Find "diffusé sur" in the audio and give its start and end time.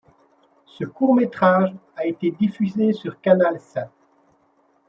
2.31-3.21